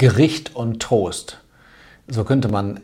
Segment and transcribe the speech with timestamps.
[0.00, 1.42] Gericht und Trost.
[2.08, 2.80] So könnte man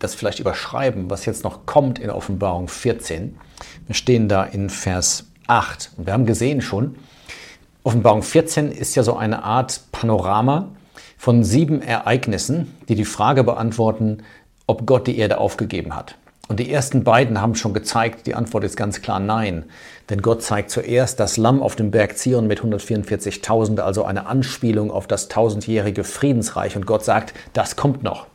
[0.00, 3.38] das vielleicht überschreiben, was jetzt noch kommt in Offenbarung 14.
[3.86, 6.96] Wir stehen da in Vers 8 und wir haben gesehen schon,
[7.84, 10.70] Offenbarung 14 ist ja so eine Art Panorama
[11.16, 14.24] von sieben Ereignissen, die die Frage beantworten,
[14.66, 16.16] ob Gott die Erde aufgegeben hat.
[16.50, 19.66] Und die ersten beiden haben schon gezeigt, die Antwort ist ganz klar nein.
[20.08, 24.90] Denn Gott zeigt zuerst das Lamm auf dem Berg Zion mit 144.000, also eine Anspielung
[24.90, 26.74] auf das tausendjährige Friedensreich.
[26.74, 28.26] Und Gott sagt, das kommt noch.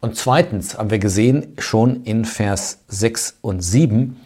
[0.00, 4.18] Und zweitens haben wir gesehen, schon in Vers 6 und 7,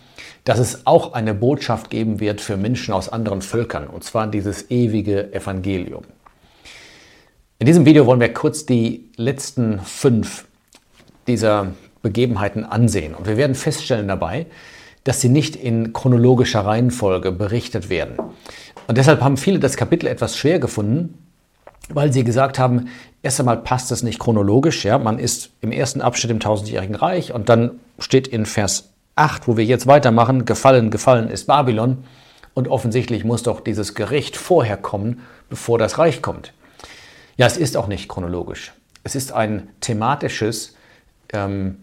[0.44, 4.70] dass es auch eine Botschaft geben wird für Menschen aus anderen Völkern, und zwar dieses
[4.70, 6.04] ewige Evangelium.
[7.58, 10.44] In diesem Video wollen wir kurz die letzten fünf
[11.26, 11.72] dieser
[12.04, 13.14] Begebenheiten ansehen.
[13.14, 14.46] Und wir werden feststellen dabei,
[15.02, 18.18] dass sie nicht in chronologischer Reihenfolge berichtet werden.
[18.86, 21.18] Und deshalb haben viele das Kapitel etwas schwer gefunden,
[21.88, 22.88] weil sie gesagt haben,
[23.22, 24.84] erst einmal passt es nicht chronologisch.
[24.84, 24.98] Ja?
[24.98, 29.56] Man ist im ersten Abschnitt im tausendjährigen Reich und dann steht in Vers 8, wo
[29.56, 32.04] wir jetzt weitermachen, gefallen, gefallen ist Babylon.
[32.52, 36.52] Und offensichtlich muss doch dieses Gericht vorher kommen, bevor das Reich kommt.
[37.36, 38.72] Ja, es ist auch nicht chronologisch.
[39.02, 40.76] Es ist ein thematisches
[41.32, 41.78] ähm,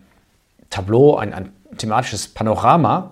[0.72, 3.12] Tableau, ein, ein thematisches Panorama,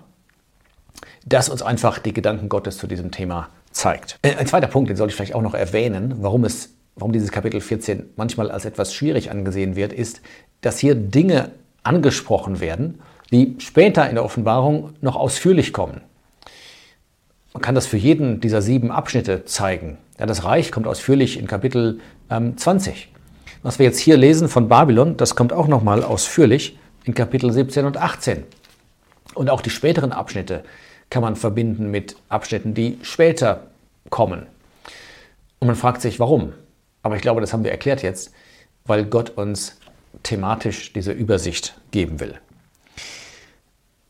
[1.25, 4.17] das uns einfach die Gedanken Gottes zu diesem Thema zeigt.
[4.23, 7.31] Äh, ein zweiter Punkt, den sollte ich vielleicht auch noch erwähnen, warum, es, warum dieses
[7.31, 10.21] Kapitel 14 manchmal als etwas schwierig angesehen wird, ist,
[10.61, 11.51] dass hier Dinge
[11.83, 12.99] angesprochen werden,
[13.31, 16.01] die später in der Offenbarung noch ausführlich kommen.
[17.53, 19.97] Man kann das für jeden dieser sieben Abschnitte zeigen.
[20.19, 21.99] Ja, das Reich kommt ausführlich in Kapitel
[22.29, 23.09] ähm, 20.
[23.63, 27.85] Was wir jetzt hier lesen von Babylon, das kommt auch nochmal ausführlich in Kapitel 17
[27.85, 28.43] und 18.
[29.33, 30.63] Und auch die späteren Abschnitte
[31.09, 33.67] kann man verbinden mit Abschnitten, die später
[34.09, 34.47] kommen.
[35.59, 36.53] Und man fragt sich, warum?
[37.03, 38.31] Aber ich glaube, das haben wir erklärt jetzt,
[38.85, 39.77] weil Gott uns
[40.23, 42.35] thematisch diese Übersicht geben will.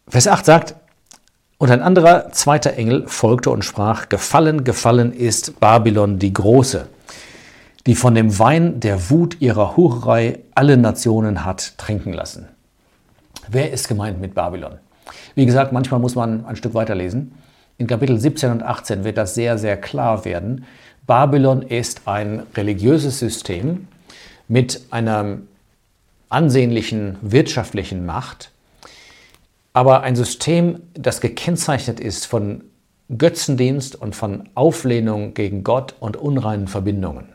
[0.07, 0.75] Vers 8 sagt,
[1.57, 6.87] und ein anderer zweiter Engel folgte und sprach, Gefallen, gefallen ist Babylon die Große,
[7.85, 12.47] die von dem Wein der Wut ihrer Hurerei alle Nationen hat trinken lassen.
[13.51, 14.77] Wer ist gemeint mit Babylon?
[15.33, 17.33] Wie gesagt, manchmal muss man ein Stück weiterlesen.
[17.79, 20.65] In Kapitel 17 und 18 wird das sehr, sehr klar werden.
[21.07, 23.87] Babylon ist ein religiöses System
[24.47, 25.39] mit einer
[26.29, 28.51] ansehnlichen wirtschaftlichen Macht,
[29.73, 32.63] aber ein System, das gekennzeichnet ist von
[33.17, 37.29] Götzendienst und von Auflehnung gegen Gott und unreinen Verbindungen.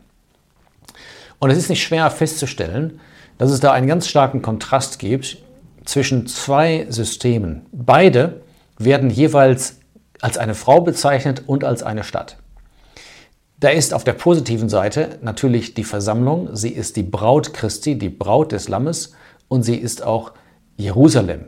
[1.40, 3.00] Und es ist nicht schwer festzustellen,
[3.38, 5.38] dass es da einen ganz starken Kontrast gibt
[5.84, 7.66] zwischen zwei Systemen.
[7.72, 8.42] Beide
[8.78, 9.78] werden jeweils
[10.20, 12.36] als eine Frau bezeichnet und als eine Stadt.
[13.60, 16.54] Da ist auf der positiven Seite natürlich die Versammlung.
[16.54, 19.12] Sie ist die Braut Christi, die Braut des Lammes
[19.48, 20.32] und sie ist auch
[20.76, 21.46] Jerusalem.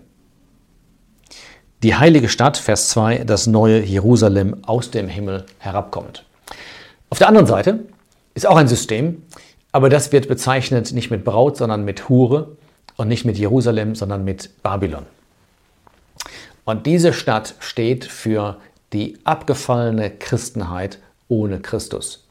[1.83, 6.25] Die heilige Stadt, Vers 2, das neue Jerusalem aus dem Himmel herabkommt.
[7.11, 7.81] Auf der anderen Seite
[8.35, 9.23] ist auch ein System,
[9.73, 12.57] aber das wird bezeichnet nicht mit Braut, sondern mit Hure
[12.97, 15.07] und nicht mit Jerusalem, sondern mit Babylon.
[16.65, 18.59] Und diese Stadt steht für
[18.93, 20.99] die abgefallene Christenheit
[21.29, 22.27] ohne Christus.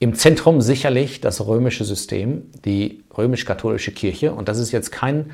[0.00, 4.32] Im Zentrum sicherlich das römische System, die römisch-katholische Kirche.
[4.32, 5.32] Und das ist jetzt kein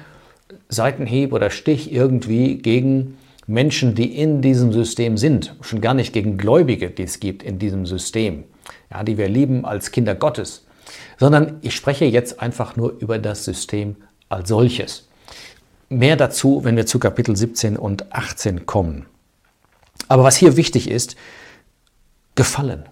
[0.71, 5.55] Seitenhieb oder Stich irgendwie gegen Menschen, die in diesem System sind.
[5.61, 8.45] Schon gar nicht gegen Gläubige, die es gibt in diesem System,
[8.91, 10.67] ja, die wir lieben als Kinder Gottes.
[11.19, 13.97] Sondern ich spreche jetzt einfach nur über das System
[14.29, 15.09] als solches.
[15.89, 19.07] Mehr dazu, wenn wir zu Kapitel 17 und 18 kommen.
[20.09, 21.17] Aber was hier wichtig ist,
[22.35, 22.89] gefallen.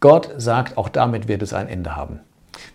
[0.00, 2.20] Gott sagt, auch damit wird es ein Ende haben.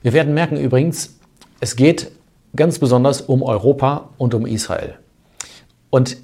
[0.01, 1.17] Wir werden merken übrigens,
[1.59, 2.11] es geht
[2.55, 4.97] ganz besonders um Europa und um Israel.
[5.89, 6.17] Und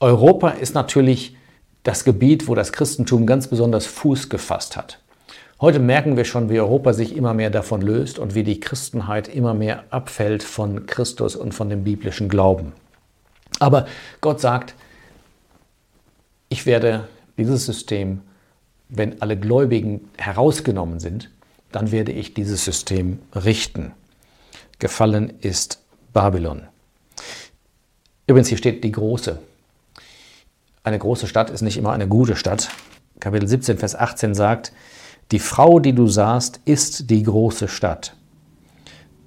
[0.00, 1.36] Europa ist natürlich
[1.82, 5.01] das Gebiet, wo das Christentum ganz besonders Fuß gefasst hat.
[5.62, 9.28] Heute merken wir schon, wie Europa sich immer mehr davon löst und wie die Christenheit
[9.28, 12.72] immer mehr abfällt von Christus und von dem biblischen Glauben.
[13.60, 13.86] Aber
[14.20, 14.74] Gott sagt,
[16.48, 17.06] ich werde
[17.38, 18.22] dieses System,
[18.88, 21.30] wenn alle Gläubigen herausgenommen sind,
[21.70, 23.92] dann werde ich dieses System richten.
[24.80, 25.80] Gefallen ist
[26.12, 26.66] Babylon.
[28.26, 29.38] Übrigens, hier steht die große.
[30.82, 32.68] Eine große Stadt ist nicht immer eine gute Stadt.
[33.20, 34.72] Kapitel 17, Vers 18 sagt,
[35.32, 38.14] die Frau, die du sahst, ist die große Stadt.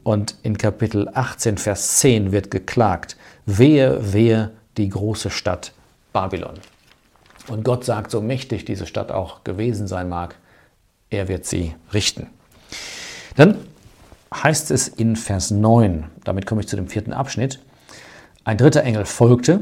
[0.03, 3.17] Und in Kapitel 18, Vers 10 wird geklagt,
[3.47, 5.73] wehe, wehe die große Stadt
[6.13, 6.59] Babylon.
[7.47, 10.35] Und Gott sagt, so mächtig diese Stadt auch gewesen sein mag,
[11.09, 12.27] er wird sie richten.
[13.35, 13.57] Dann
[14.33, 17.59] heißt es in Vers 9, damit komme ich zu dem vierten Abschnitt,
[18.43, 19.61] ein dritter Engel folgte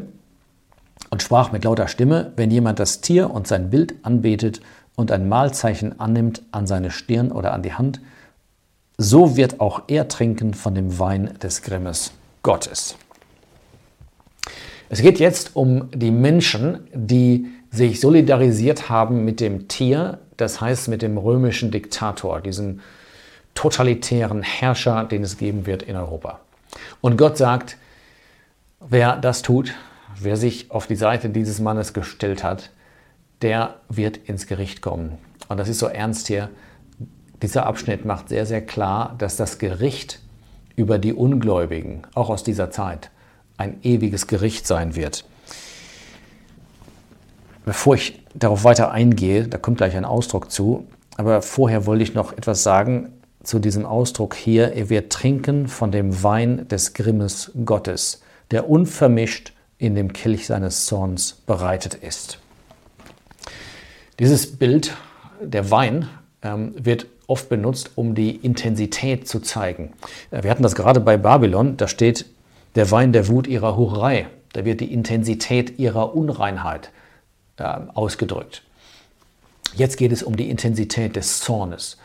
[1.09, 4.61] und sprach mit lauter Stimme, wenn jemand das Tier und sein Bild anbetet
[4.95, 8.01] und ein Mahlzeichen annimmt an seine Stirn oder an die Hand,
[8.97, 12.13] so wird auch er trinken von dem Wein des Grimmes
[12.43, 12.95] Gottes.
[14.89, 20.87] Es geht jetzt um die Menschen, die sich solidarisiert haben mit dem Tier, das heißt
[20.89, 22.81] mit dem römischen Diktator, diesem
[23.55, 26.39] totalitären Herrscher, den es geben wird in Europa.
[27.01, 27.77] Und Gott sagt,
[28.79, 29.73] wer das tut,
[30.19, 32.69] wer sich auf die Seite dieses Mannes gestellt hat,
[33.43, 35.17] der wird ins Gericht kommen.
[35.49, 36.49] Und das ist so ernst hier.
[37.41, 40.19] Dieser Abschnitt macht sehr, sehr klar, dass das Gericht
[40.75, 43.11] über die Ungläubigen, auch aus dieser Zeit,
[43.57, 45.25] ein ewiges Gericht sein wird.
[47.65, 50.87] Bevor ich darauf weiter eingehe, da kommt gleich ein Ausdruck zu,
[51.17, 53.13] aber vorher wollte ich noch etwas sagen
[53.43, 59.53] zu diesem Ausdruck hier, er wird trinken von dem Wein des Grimmes Gottes, der unvermischt
[59.77, 62.39] in dem Kelch seines Zorns bereitet ist.
[64.19, 64.95] Dieses Bild,
[65.41, 66.07] der Wein,
[66.43, 69.93] ähm, wird oft benutzt, um die Intensität zu zeigen.
[70.29, 72.25] Äh, wir hatten das gerade bei Babylon, da steht
[72.75, 74.27] der Wein der Wut ihrer Hurerei.
[74.53, 76.91] Da wird die Intensität ihrer Unreinheit
[77.57, 78.63] äh, ausgedrückt.
[79.75, 81.97] Jetzt geht es um die Intensität des Zornes.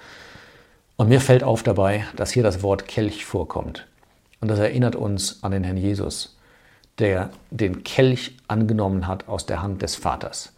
[0.97, 3.87] Und mir fällt auf dabei, dass hier das Wort Kelch vorkommt.
[4.41, 6.39] Und das erinnert uns an den Herrn Jesus,
[6.99, 10.53] der den Kelch angenommen hat aus der Hand des Vaters.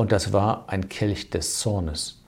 [0.00, 2.22] Und das war ein Kelch des Zornes.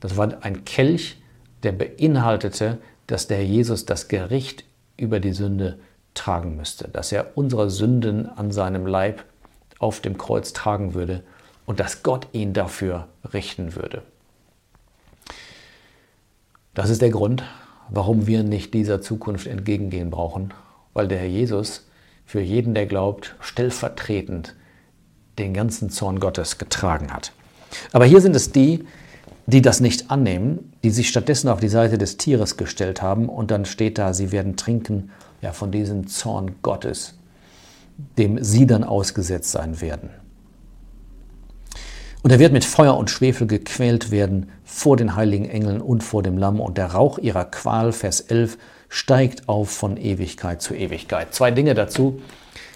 [0.00, 1.16] Das war ein Kelch,
[1.62, 4.66] der beinhaltete, dass der Jesus das Gericht
[4.98, 5.78] über die Sünde
[6.12, 9.24] tragen müsste, dass er unsere Sünden an seinem Leib
[9.78, 11.22] auf dem Kreuz tragen würde
[11.64, 14.02] und dass Gott ihn dafür richten würde.
[16.74, 17.42] Das ist der Grund,
[17.88, 20.52] warum wir nicht dieser Zukunft entgegengehen brauchen,
[20.92, 21.88] weil der Herr Jesus
[22.26, 24.54] für jeden, der glaubt, stellvertretend
[25.38, 27.32] den ganzen Zorn Gottes getragen hat.
[27.92, 28.84] Aber hier sind es die,
[29.46, 33.50] die das nicht annehmen, die sich stattdessen auf die Seite des Tieres gestellt haben und
[33.50, 35.10] dann steht da, sie werden trinken
[35.42, 37.14] ja, von diesem Zorn Gottes,
[38.18, 40.10] dem sie dann ausgesetzt sein werden.
[42.22, 46.22] Und er wird mit Feuer und Schwefel gequält werden vor den heiligen Engeln und vor
[46.22, 46.58] dem Lamm.
[46.58, 48.56] Und der Rauch ihrer Qual, Vers 11,
[48.88, 51.34] steigt auf von Ewigkeit zu Ewigkeit.
[51.34, 52.22] Zwei Dinge dazu.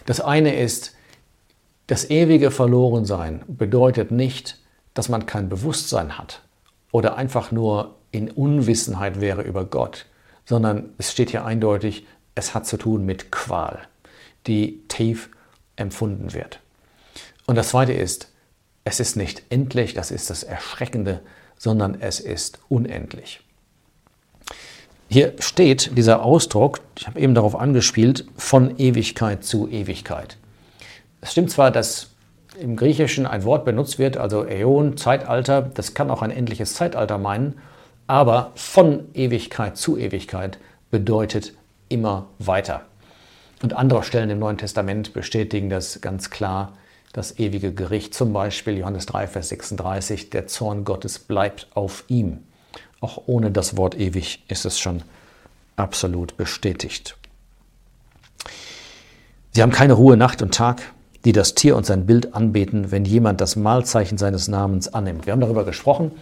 [0.04, 0.94] Das eine ist,
[1.88, 4.58] das ewige Verlorensein bedeutet nicht,
[4.92, 6.42] dass man kein Bewusstsein hat
[6.92, 10.04] oder einfach nur in Unwissenheit wäre über Gott,
[10.44, 13.80] sondern es steht hier eindeutig, es hat zu tun mit Qual,
[14.46, 15.30] die tief
[15.76, 16.60] empfunden wird.
[17.46, 18.32] Und das Zweite ist,
[18.84, 21.20] es ist nicht endlich, das ist das Erschreckende,
[21.56, 23.40] sondern es ist unendlich.
[25.08, 30.36] Hier steht dieser Ausdruck, ich habe eben darauf angespielt, von Ewigkeit zu Ewigkeit.
[31.20, 32.10] Es stimmt zwar, dass
[32.58, 37.18] im Griechischen ein Wort benutzt wird, also Äon, Zeitalter, das kann auch ein endliches Zeitalter
[37.18, 37.58] meinen,
[38.06, 40.58] aber von Ewigkeit zu Ewigkeit
[40.90, 41.52] bedeutet
[41.88, 42.82] immer weiter.
[43.62, 46.72] Und andere Stellen im Neuen Testament bestätigen das ganz klar
[47.12, 48.14] das ewige Gericht.
[48.14, 52.44] Zum Beispiel Johannes 3, Vers 36, der Zorn Gottes bleibt auf ihm.
[53.00, 55.02] Auch ohne das Wort ewig ist es schon
[55.76, 57.16] absolut bestätigt.
[59.52, 60.82] Sie haben keine Ruhe Nacht und Tag,
[61.24, 65.26] die das Tier und sein Bild anbeten, wenn jemand das Mahlzeichen seines Namens annimmt.
[65.26, 66.12] Wir haben darüber gesprochen.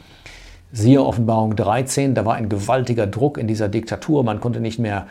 [0.73, 4.25] Siehe Offenbarung 13, da war ein gewaltiger Druck in dieser Diktatur.
[4.25, 5.07] Man konnte nicht mehr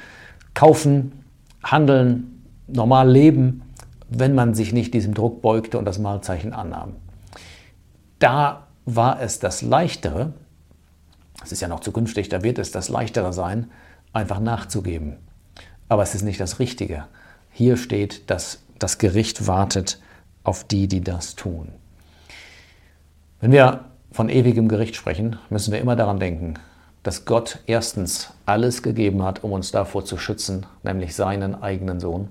[0.53, 1.23] kaufen,
[1.63, 3.61] handeln, normal leben
[4.09, 6.93] wenn man sich nicht diesem Druck beugte und das Malzeichen annahm.
[8.19, 10.33] Da war es das Leichtere,
[11.43, 13.69] es ist ja noch zukünftig, da wird es das Leichtere sein,
[14.13, 15.17] einfach nachzugeben.
[15.89, 17.05] Aber es ist nicht das Richtige.
[17.51, 19.99] Hier steht, dass das Gericht wartet
[20.43, 21.69] auf die, die das tun.
[23.39, 26.55] Wenn wir von ewigem Gericht sprechen, müssen wir immer daran denken,
[27.03, 32.29] dass Gott erstens alles gegeben hat, um uns davor zu schützen, nämlich seinen eigenen Sohn.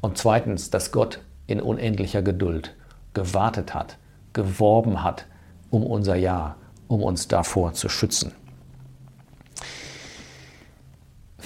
[0.00, 2.74] Und zweitens, dass Gott in unendlicher Geduld
[3.12, 3.98] gewartet hat,
[4.32, 5.26] geworben hat
[5.70, 6.56] um unser Ja,
[6.88, 8.32] um uns davor zu schützen.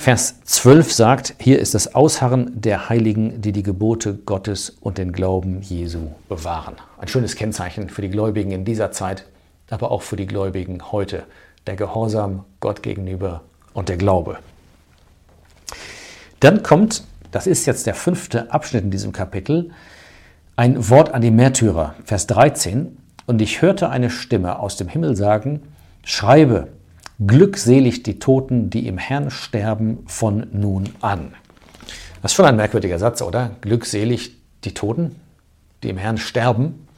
[0.05, 5.13] Vers 12 sagt, hier ist das Ausharren der Heiligen, die die Gebote Gottes und den
[5.13, 6.75] Glauben Jesu bewahren.
[6.99, 9.25] Ein schönes Kennzeichen für die Gläubigen in dieser Zeit,
[9.71, 11.23] aber auch für die Gläubigen heute.
[11.67, 14.41] Der Gehorsam Gott gegenüber und der Glaube.
[16.39, 19.71] Dann kommt das ist jetzt der fünfte Abschnitt in diesem Kapitel,
[20.55, 22.99] ein Wort an die Märtyrer, Vers 13.
[23.25, 25.63] Und ich hörte eine Stimme aus dem Himmel sagen,
[26.05, 26.69] schreibe,
[27.25, 31.35] Glückselig die Toten, die im Herrn sterben von nun an.
[32.23, 33.53] Das ist schon ein merkwürdiger Satz, oder?
[33.61, 35.15] Glückselig die Toten,
[35.83, 36.89] die im Herrn sterben.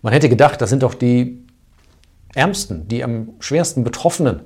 [0.00, 1.44] Man hätte gedacht, das sind doch die
[2.34, 4.40] Ärmsten, die am schwersten Betroffenen.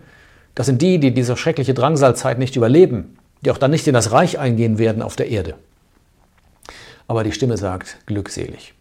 [0.55, 4.13] Das sind die, die diese schreckliche Drangsalzeit nicht überleben, die auch dann nicht in das
[4.13, 5.55] Reich eingehen werden auf der Erde.
[7.09, 8.75] Aber die Stimme sagt, glückselig.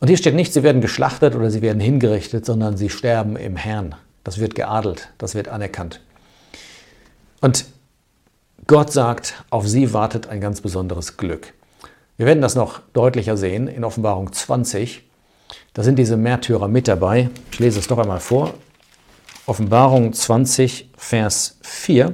[0.00, 3.56] Und hier steht nicht, sie werden geschlachtet oder sie werden hingerichtet, sondern sie sterben im
[3.56, 3.96] Herrn.
[4.26, 6.00] Das wird geadelt, das wird anerkannt.
[7.40, 7.64] Und
[8.66, 11.54] Gott sagt, auf sie wartet ein ganz besonderes Glück.
[12.16, 15.04] Wir werden das noch deutlicher sehen in Offenbarung 20.
[15.74, 17.30] Da sind diese Märtyrer mit dabei.
[17.52, 18.54] Ich lese es noch einmal vor.
[19.46, 22.12] Offenbarung 20, Vers 4.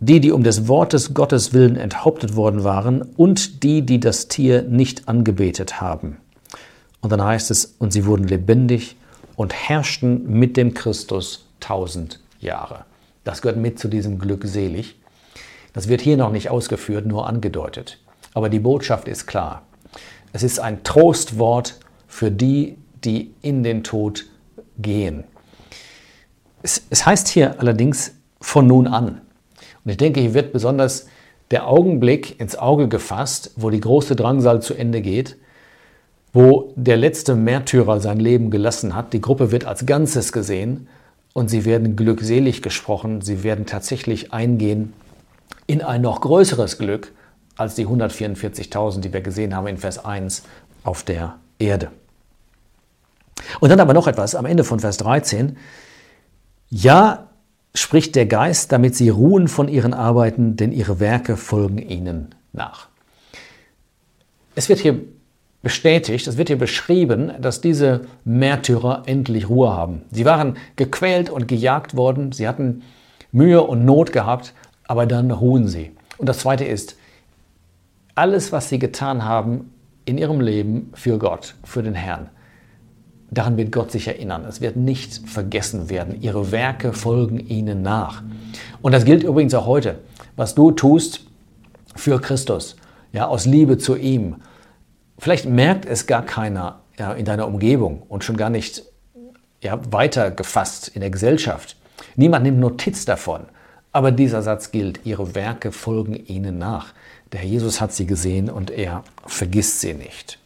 [0.00, 4.60] Die, die um des Wortes Gottes willen enthauptet worden waren und die, die das Tier
[4.60, 6.18] nicht angebetet haben.
[7.00, 8.98] Und dann heißt es, und sie wurden lebendig
[9.36, 12.84] und herrschten mit dem Christus tausend Jahre.
[13.24, 14.96] Das gehört mit zu diesem Glückselig.
[15.72, 17.98] Das wird hier noch nicht ausgeführt, nur angedeutet.
[18.34, 19.62] Aber die Botschaft ist klar.
[20.32, 24.26] Es ist ein Trostwort für die, die in den Tod
[24.78, 25.24] gehen.
[26.62, 29.20] Es, es heißt hier allerdings von nun an.
[29.84, 31.06] Und ich denke, hier wird besonders
[31.50, 35.36] der Augenblick ins Auge gefasst, wo die große Drangsal zu Ende geht,
[36.34, 39.12] wo der letzte Märtyrer sein Leben gelassen hat.
[39.12, 40.88] Die Gruppe wird als Ganzes gesehen
[41.32, 43.22] und sie werden glückselig gesprochen.
[43.22, 44.92] Sie werden tatsächlich eingehen
[45.66, 47.12] in ein noch größeres Glück
[47.56, 50.42] als die 144.000, die wir gesehen haben in Vers 1
[50.82, 51.90] auf der Erde.
[53.60, 55.56] Und dann aber noch etwas am Ende von Vers 13.
[56.68, 57.28] Ja,
[57.74, 62.88] spricht der Geist, damit sie ruhen von ihren Arbeiten, denn ihre Werke folgen ihnen nach.
[64.56, 65.00] Es wird hier
[65.64, 70.02] bestätigt, es wird hier beschrieben, dass diese Märtyrer endlich Ruhe haben.
[70.12, 72.82] Sie waren gequält und gejagt worden, sie hatten
[73.32, 74.54] Mühe und Not gehabt,
[74.86, 75.90] aber dann ruhen sie.
[76.18, 76.96] Und das Zweite ist,
[78.14, 79.72] alles, was sie getan haben
[80.04, 82.28] in ihrem Leben für Gott, für den Herrn,
[83.34, 84.44] Daran wird Gott sich erinnern.
[84.48, 86.20] Es wird nicht vergessen werden.
[86.20, 88.22] Ihre Werke folgen ihnen nach.
[88.80, 89.98] Und das gilt übrigens auch heute.
[90.36, 91.26] Was du tust
[91.96, 92.76] für Christus,
[93.12, 94.36] ja, aus Liebe zu ihm.
[95.18, 98.82] Vielleicht merkt es gar keiner ja, in deiner Umgebung und schon gar nicht
[99.60, 101.76] ja, weiter gefasst in der Gesellschaft.
[102.16, 103.46] Niemand nimmt Notiz davon.
[103.92, 106.92] Aber dieser Satz gilt, ihre Werke folgen ihnen nach.
[107.32, 110.40] Der Herr Jesus hat sie gesehen und er vergisst sie nicht.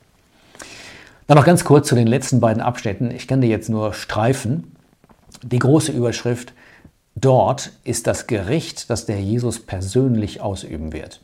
[1.27, 3.11] Dann noch ganz kurz zu den letzten beiden Abschnitten.
[3.11, 4.77] Ich kann dir jetzt nur streifen.
[5.43, 6.53] Die große Überschrift,
[7.15, 11.21] dort ist das Gericht, das der Jesus persönlich ausüben wird.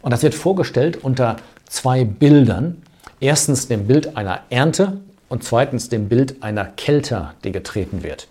[0.00, 1.36] Und das wird vorgestellt unter
[1.68, 2.82] zwei Bildern.
[3.20, 8.28] Erstens dem Bild einer Ernte und zweitens dem Bild einer Kälte, die getreten wird.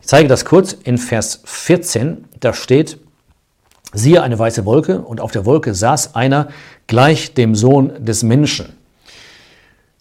[0.00, 2.24] Ich zeige das kurz in Vers 14.
[2.40, 2.98] Da steht,
[3.92, 6.48] siehe eine weiße Wolke und auf der Wolke saß einer
[6.86, 8.72] gleich dem Sohn des Menschen.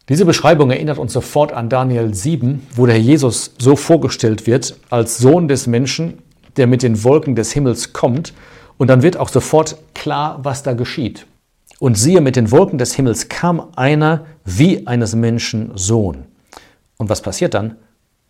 [0.09, 5.17] Diese Beschreibung erinnert uns sofort an Daniel 7, wo der Jesus so vorgestellt wird als
[5.19, 6.17] Sohn des Menschen,
[6.57, 8.33] der mit den Wolken des Himmels kommt.
[8.81, 11.27] Und dann wird auch sofort klar, was da geschieht.
[11.77, 16.25] Und siehe, mit den Wolken des Himmels kam einer wie eines Menschen Sohn.
[16.97, 17.75] Und was passiert dann?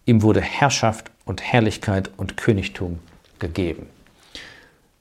[0.05, 3.00] Ihm wurde Herrschaft und Herrlichkeit und Königtum
[3.39, 3.86] gegeben.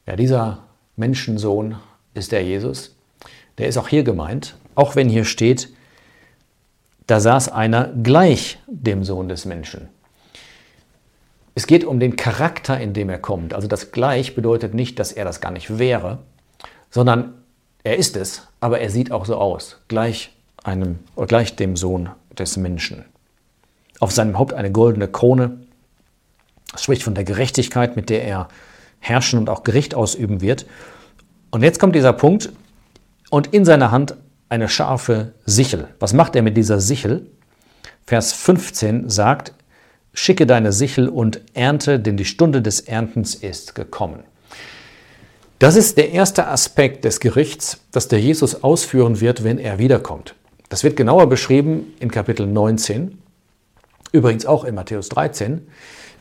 [0.06, 0.62] Ja, dieser
[0.94, 1.74] Menschensohn
[2.14, 2.94] ist der Jesus.
[3.58, 5.70] Der ist auch hier gemeint, auch wenn hier steht,
[7.08, 9.88] da saß einer gleich dem Sohn des Menschen.
[11.54, 13.54] Es geht um den Charakter, in dem er kommt.
[13.54, 16.18] Also das gleich bedeutet nicht, dass er das gar nicht wäre,
[16.90, 17.34] sondern
[17.82, 22.56] er ist es, aber er sieht auch so aus, gleich, einem, gleich dem Sohn des
[22.56, 23.04] Menschen.
[23.98, 25.58] Auf seinem Haupt eine goldene Krone.
[26.72, 28.48] Das spricht von der Gerechtigkeit, mit der er
[29.00, 30.66] herrschen und auch Gericht ausüben wird.
[31.50, 32.50] Und jetzt kommt dieser Punkt,
[33.30, 34.16] und in seiner Hand
[34.48, 35.88] eine scharfe Sichel.
[36.00, 37.26] Was macht er mit dieser Sichel?
[38.04, 39.54] Vers 15 sagt,
[40.12, 44.24] schicke deine Sichel und ernte, denn die Stunde des Erntens ist gekommen.
[45.58, 50.34] Das ist der erste Aspekt des Gerichts, das der Jesus ausführen wird, wenn er wiederkommt.
[50.68, 53.18] Das wird genauer beschrieben in Kapitel 19,
[54.12, 55.66] übrigens auch in Matthäus 13.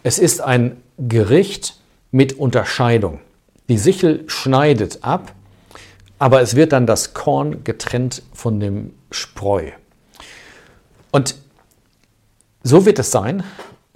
[0.03, 1.79] Es ist ein Gericht
[2.11, 3.19] mit Unterscheidung.
[3.69, 5.33] Die Sichel schneidet ab
[6.19, 9.71] aber es wird dann das Korn getrennt von dem Spreu.
[11.11, 11.35] Und
[12.61, 13.43] so wird es sein,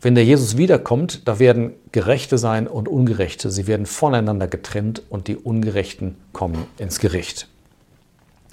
[0.04, 3.50] wenn der Jesus wiederkommt, da werden Gerechte sein und Ungerechte.
[3.50, 7.48] Sie werden voneinander getrennt und die Ungerechten kommen ins Gericht.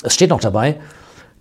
[0.03, 0.81] Es steht noch dabei,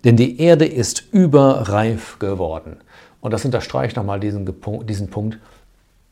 [0.04, 2.78] denn die Erde ist überreif geworden.
[3.20, 4.52] Und das unterstreicht nochmal diesen,
[4.86, 5.38] diesen Punkt.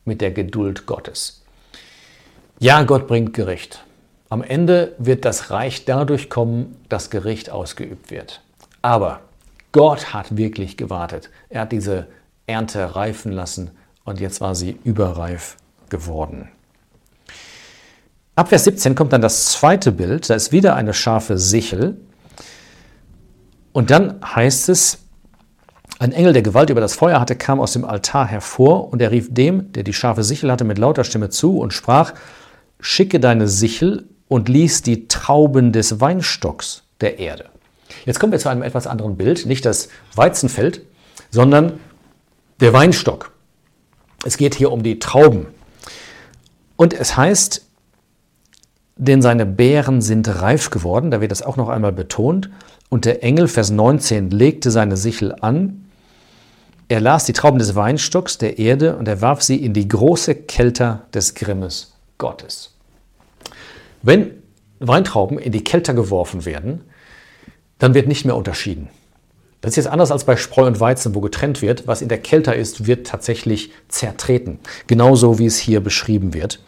[0.04, 1.42] mit der Geduld Gottes.
[2.60, 3.84] Ja, Gott bringt Gericht.
[4.30, 8.40] Am Ende wird das Reich dadurch kommen, dass Gericht ausgeübt wird.
[8.80, 9.20] Aber
[9.72, 11.28] Gott hat wirklich gewartet.
[11.50, 12.06] Er hat diese
[12.46, 13.72] Ernte reifen lassen
[14.08, 15.56] und jetzt war sie überreif
[15.88, 16.48] geworden.
[18.34, 20.30] Ab Vers 17 kommt dann das zweite Bild.
[20.30, 21.96] Da ist wieder eine scharfe Sichel.
[23.72, 24.98] Und dann heißt es,
[25.98, 29.10] ein Engel, der Gewalt über das Feuer hatte, kam aus dem Altar hervor und er
[29.10, 32.14] rief dem, der die scharfe Sichel hatte, mit lauter Stimme zu und sprach,
[32.80, 37.46] schicke deine Sichel und ließ die Trauben des Weinstocks der Erde.
[38.06, 40.82] Jetzt kommen wir zu einem etwas anderen Bild, nicht das Weizenfeld,
[41.30, 41.80] sondern
[42.60, 43.32] der Weinstock.
[44.24, 45.46] Es geht hier um die Trauben.
[46.76, 47.66] Und es heißt,
[48.96, 52.50] denn seine Beeren sind reif geworden, da wird das auch noch einmal betont.
[52.88, 55.84] Und der Engel, Vers 19, legte seine Sichel an.
[56.88, 60.34] Er las die Trauben des Weinstocks der Erde und er warf sie in die große
[60.34, 62.74] Kelter des Grimmes Gottes.
[64.02, 64.30] Wenn
[64.80, 66.82] Weintrauben in die Kelter geworfen werden,
[67.78, 68.88] dann wird nicht mehr unterschieden.
[69.60, 71.86] Das ist jetzt anders als bei Spreu und Weizen, wo getrennt wird.
[71.86, 74.60] Was in der Kelter ist, wird tatsächlich zertreten.
[74.86, 76.60] Genauso wie es hier beschrieben wird.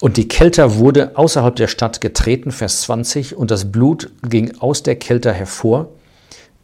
[0.00, 4.82] Und die Kelter wurde außerhalb der Stadt getreten, Vers 20, und das Blut ging aus
[4.82, 5.90] der Kelter hervor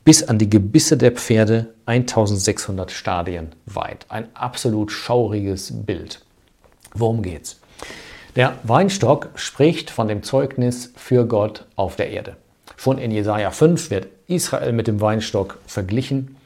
[0.05, 4.07] bis an die Gebisse der Pferde 1600 Stadien weit.
[4.09, 6.25] Ein absolut schauriges Bild.
[6.95, 7.61] Worum geht's?
[8.35, 12.37] Der Weinstock spricht von dem Zeugnis für Gott auf der Erde.
[12.77, 16.37] Schon in Jesaja 5 wird Israel mit dem Weinstock verglichen.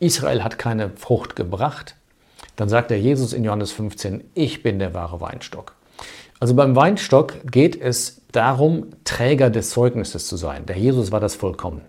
[0.00, 1.96] Israel hat keine Frucht gebracht.
[2.56, 5.74] Dann sagt der Jesus in Johannes 15, ich bin der wahre Weinstock.
[6.40, 10.66] Also beim Weinstock geht es darum, Träger des Zeugnisses zu sein.
[10.66, 11.82] Der Jesus war das vollkommen.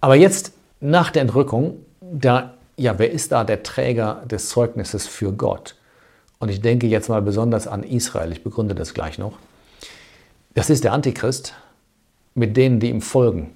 [0.00, 5.32] Aber jetzt nach der Entrückung, da, ja, wer ist da der Träger des Zeugnisses für
[5.32, 5.74] Gott?
[6.38, 9.32] Und ich denke jetzt mal besonders an Israel, ich begründe das gleich noch.
[10.54, 11.54] Das ist der Antichrist
[12.38, 13.50] mit denen, die ihm folgen.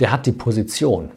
[0.00, 1.10] Der hat die Position.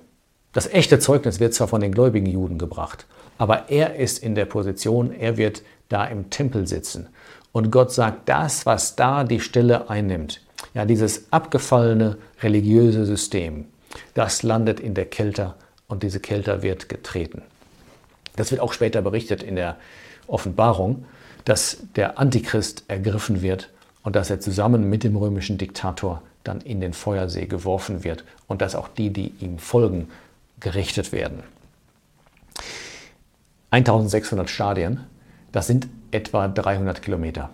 [0.54, 3.06] Das echte Zeugnis wird zwar von den gläubigen Juden gebracht,
[3.38, 7.08] aber er ist in der Position, er wird da im Tempel sitzen.
[7.52, 10.42] Und Gott sagt, das, was da die Stelle einnimmt,
[10.74, 13.66] ja, dieses abgefallene religiöse System,
[14.14, 15.56] das landet in der Kelter
[15.88, 17.42] und diese Kelter wird getreten.
[18.36, 19.78] Das wird auch später berichtet in der
[20.28, 21.06] Offenbarung,
[21.46, 23.70] dass der Antichrist ergriffen wird
[24.04, 28.62] und dass er zusammen mit dem römischen Diktator dann in den Feuersee geworfen wird und
[28.62, 30.10] dass auch die, die ihm folgen,
[30.60, 31.44] gerichtet werden.
[33.72, 35.02] 1600 Stadien,
[35.52, 37.50] das sind etwa 300 Kilometer.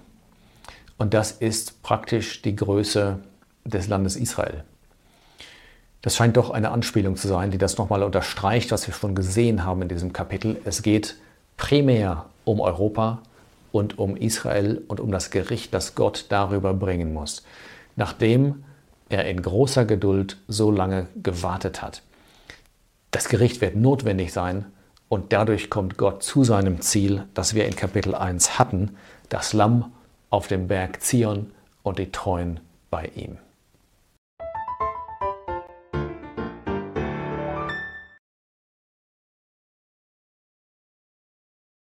[0.97, 3.19] Und das ist praktisch die Größe
[3.65, 4.63] des Landes Israel.
[6.03, 9.65] Das scheint doch eine Anspielung zu sein, die das nochmal unterstreicht, was wir schon gesehen
[9.65, 10.59] haben in diesem Kapitel.
[10.65, 11.15] Es geht
[11.57, 13.21] primär um Europa
[13.71, 17.43] und um Israel und um das Gericht, das Gott darüber bringen muss,
[17.95, 18.63] nachdem
[19.11, 22.01] er in großer Geduld so lange gewartet hat.
[23.11, 24.65] Das Gericht wird notwendig sein
[25.09, 28.95] und dadurch kommt Gott zu seinem Ziel, das wir in Kapitel 1 hatten,
[29.29, 29.91] das Lamm
[30.29, 31.51] auf dem Berg Zion
[31.83, 33.37] und die Treuen bei ihm.